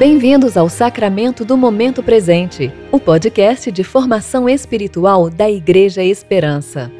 [0.00, 6.90] Bem-vindos ao Sacramento do Momento Presente, o podcast de formação espiritual da Igreja Esperança.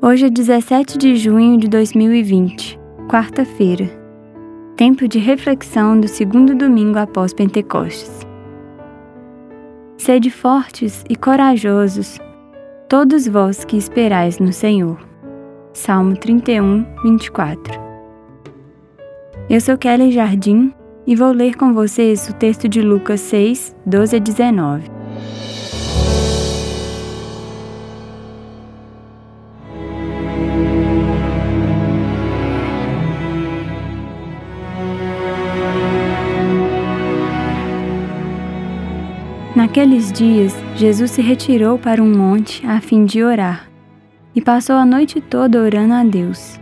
[0.00, 3.90] Hoje é 17 de junho de 2020, quarta-feira.
[4.78, 8.20] Tempo de reflexão do segundo domingo após Pentecostes.
[9.98, 12.18] Sede fortes e corajosos,
[12.88, 14.98] todos vós que esperais no Senhor.
[15.74, 17.78] Salmo 31, 24.
[19.50, 20.72] Eu sou Kelly Jardim
[21.06, 24.97] e vou ler com vocês o texto de Lucas 6, 12 a 19.
[39.78, 43.70] Naqueles dias, Jesus se retirou para um monte a fim de orar
[44.34, 46.58] e passou a noite toda orando a Deus.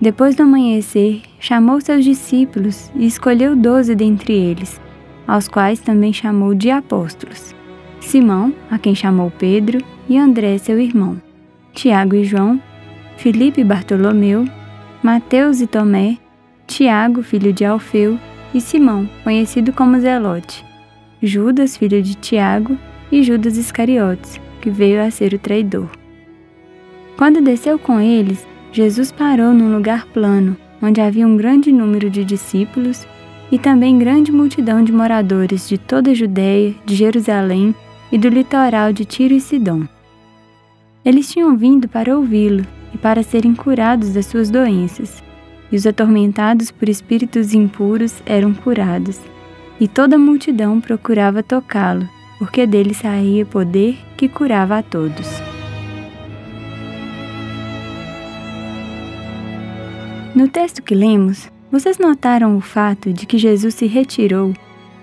[0.00, 4.80] Depois do amanhecer, chamou seus discípulos e escolheu doze dentre eles,
[5.28, 7.54] aos quais também chamou de apóstolos:
[8.00, 11.22] Simão, a quem chamou Pedro, e André, seu irmão,
[11.72, 12.60] Tiago e João,
[13.16, 14.44] Filipe e Bartolomeu,
[15.04, 16.18] Mateus e Tomé,
[16.66, 18.18] Tiago, filho de Alfeu,
[18.52, 20.71] e Simão, conhecido como Zelote
[21.22, 22.76] Judas, filho de Tiago,
[23.10, 25.88] e Judas Iscariotes, que veio a ser o traidor.
[27.16, 32.24] Quando desceu com eles, Jesus parou num lugar plano, onde havia um grande número de
[32.24, 33.06] discípulos
[33.52, 37.74] e também grande multidão de moradores de toda a Judéia, de Jerusalém
[38.10, 39.86] e do litoral de Tiro e Sidom.
[41.04, 42.64] Eles tinham vindo para ouvi-lo
[42.94, 45.22] e para serem curados das suas doenças,
[45.70, 49.20] e os atormentados por espíritos impuros eram curados
[49.80, 55.42] e toda a multidão procurava tocá-lo, porque dele saía poder que curava a todos.
[60.34, 64.54] No texto que lemos, vocês notaram o fato de que Jesus se retirou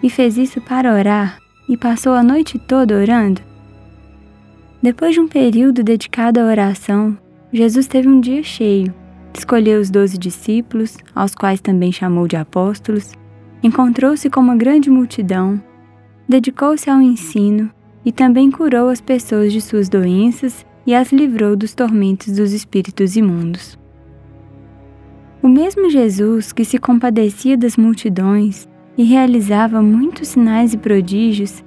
[0.01, 3.41] e fez isso para orar e passou a noite toda orando?
[4.81, 7.17] Depois de um período dedicado à oração,
[7.51, 8.93] Jesus teve um dia cheio.
[9.33, 13.11] Escolheu os doze discípulos, aos quais também chamou de apóstolos,
[13.61, 15.61] Encontrou-se com uma grande multidão,
[16.27, 17.69] dedicou-se ao ensino
[18.05, 23.15] e também curou as pessoas de suas doenças e as livrou dos tormentos dos espíritos
[23.15, 23.77] imundos.
[25.41, 28.67] O mesmo Jesus que se compadecia das multidões
[28.97, 31.63] e realizava muitos sinais e prodígios,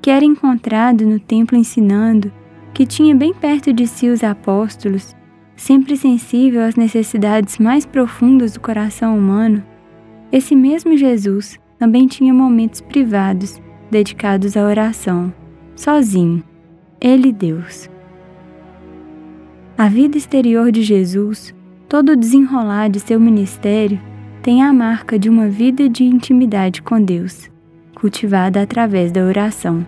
[0.00, 2.32] que era encontrado no templo ensinando,
[2.74, 5.14] que tinha bem perto de si os apóstolos,
[5.56, 9.62] sempre sensível às necessidades mais profundas do coração humano,
[10.32, 13.60] esse mesmo Jesus também tinha momentos privados
[13.90, 15.32] dedicados à oração,
[15.76, 16.42] sozinho,
[16.98, 17.90] ele e Deus.
[19.76, 21.54] A vida exterior de Jesus,
[21.88, 24.00] todo o desenrolar de seu ministério,
[24.42, 27.50] tem a marca de uma vida de intimidade com Deus,
[27.94, 29.86] cultivada através da oração.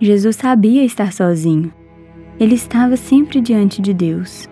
[0.00, 1.72] Jesus sabia estar sozinho.
[2.38, 4.49] Ele estava sempre diante de Deus.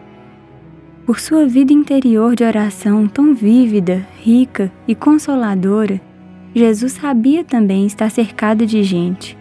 [1.08, 5.98] Por sua vida interior de oração tão vívida, rica e consoladora,
[6.54, 9.34] Jesus sabia também estar cercado de gente.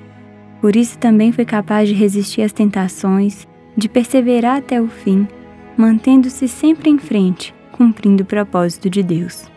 [0.61, 3.45] Por isso também foi capaz de resistir às tentações,
[3.75, 5.27] de perseverar até o fim,
[5.75, 9.51] mantendo-se sempre em frente, cumprindo o propósito de Deus.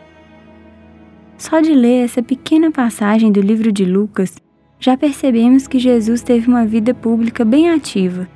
[1.38, 4.34] Só de ler essa pequena passagem do livro de Lucas,
[4.80, 8.26] já percebemos que Jesus teve uma vida pública bem ativa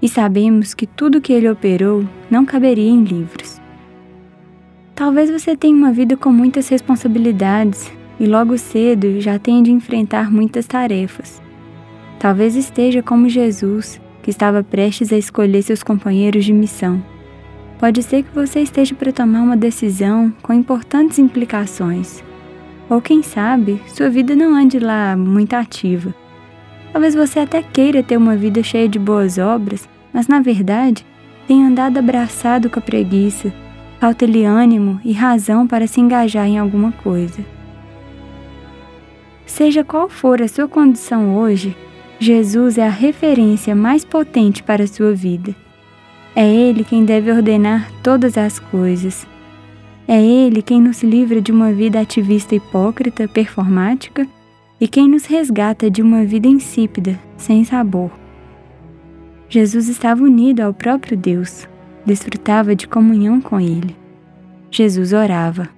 [0.00, 3.60] e sabemos que tudo que ele operou não caberia em livros.
[4.94, 10.30] Talvez você tenha uma vida com muitas responsabilidades e logo cedo já tenha de enfrentar
[10.30, 11.40] muitas tarefas.
[12.18, 17.02] Talvez esteja como Jesus, que estava prestes a escolher seus companheiros de missão.
[17.78, 22.24] Pode ser que você esteja para tomar uma decisão com importantes implicações.
[22.90, 26.12] Ou quem sabe, sua vida não ande lá muito ativa
[26.98, 31.06] Talvez você até queira ter uma vida cheia de boas obras, mas na verdade
[31.46, 33.54] tem andado abraçado com a preguiça,
[34.00, 37.38] falta-lhe ânimo e razão para se engajar em alguma coisa.
[39.46, 41.76] Seja qual for a sua condição hoje,
[42.18, 45.54] Jesus é a referência mais potente para a sua vida.
[46.34, 49.24] É Ele quem deve ordenar todas as coisas.
[50.08, 54.26] É Ele quem nos livra de uma vida ativista hipócrita, performática
[54.80, 58.10] e quem nos resgata de uma vida insípida, sem sabor.
[59.48, 61.68] Jesus estava unido ao próprio Deus,
[62.04, 63.96] desfrutava de comunhão com Ele.
[64.70, 65.68] Jesus orava.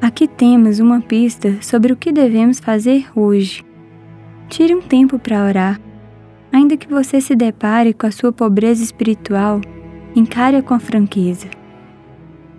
[0.00, 3.64] Aqui temos uma pista sobre o que devemos fazer hoje.
[4.48, 5.80] Tire um tempo para orar.
[6.52, 9.60] Ainda que você se depare com a sua pobreza espiritual,
[10.14, 11.48] encare-a com franqueza.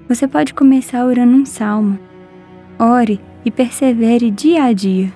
[0.07, 1.97] Você pode começar orando um salmo.
[2.77, 5.11] Ore e persevere dia a dia,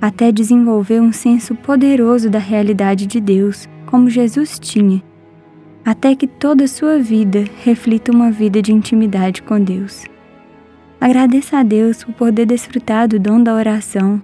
[0.00, 5.02] até desenvolver um senso poderoso da realidade de Deus, como Jesus tinha,
[5.84, 10.04] até que toda sua vida reflita uma vida de intimidade com Deus.
[11.00, 14.22] Agradeça a Deus por poder desfrutar do dom da oração,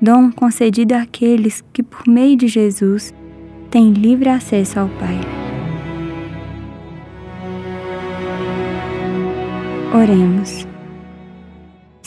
[0.00, 3.12] dom concedido àqueles que, por meio de Jesus,
[3.70, 5.20] têm livre acesso ao Pai.
[9.94, 10.73] Oremos.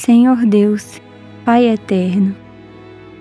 [0.07, 1.01] Senhor Deus,
[1.44, 2.33] Pai eterno,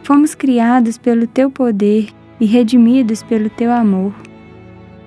[0.05, 4.15] fomos criados pelo Teu poder e redimidos pelo Teu amor.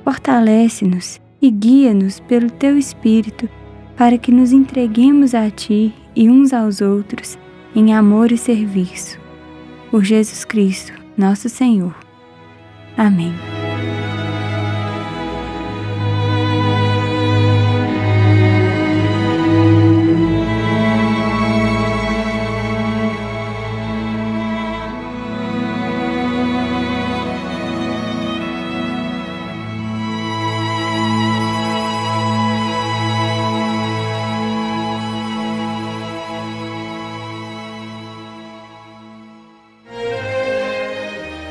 [0.04, 3.48] Fortalece-nos e guia-nos pelo Teu Espírito
[3.96, 7.40] para que nos entreguemos a Ti e uns aos outros
[7.74, 9.18] em amor e serviço.
[9.90, 11.96] Por Jesus Cristo, nosso Senhor.
[12.98, 13.32] Amém.